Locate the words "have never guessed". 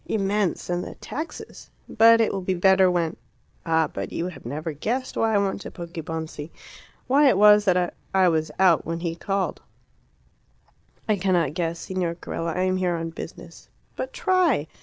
4.29-5.15